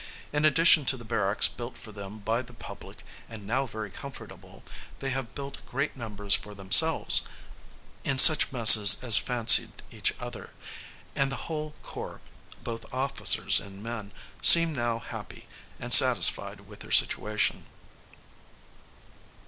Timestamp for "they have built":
4.97-5.63